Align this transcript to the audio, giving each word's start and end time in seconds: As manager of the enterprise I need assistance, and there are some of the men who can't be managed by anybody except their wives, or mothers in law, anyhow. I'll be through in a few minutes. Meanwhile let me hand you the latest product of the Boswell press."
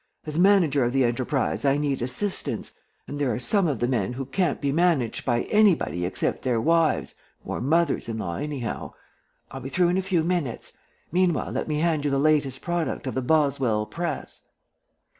As 0.25 0.35
manager 0.39 0.83
of 0.83 0.93
the 0.93 1.03
enterprise 1.03 1.63
I 1.63 1.77
need 1.77 2.01
assistance, 2.01 2.73
and 3.07 3.19
there 3.19 3.31
are 3.31 3.37
some 3.37 3.67
of 3.67 3.77
the 3.77 3.87
men 3.87 4.13
who 4.13 4.25
can't 4.25 4.59
be 4.59 4.71
managed 4.71 5.23
by 5.25 5.43
anybody 5.43 6.05
except 6.07 6.41
their 6.41 6.59
wives, 6.59 7.13
or 7.45 7.61
mothers 7.61 8.09
in 8.09 8.17
law, 8.17 8.37
anyhow. 8.37 8.93
I'll 9.51 9.59
be 9.61 9.69
through 9.69 9.89
in 9.89 9.99
a 9.99 10.01
few 10.01 10.23
minutes. 10.23 10.73
Meanwhile 11.11 11.51
let 11.51 11.67
me 11.67 11.81
hand 11.81 12.03
you 12.03 12.09
the 12.09 12.17
latest 12.17 12.63
product 12.63 13.05
of 13.05 13.13
the 13.13 13.21
Boswell 13.21 13.85
press." 13.85 14.41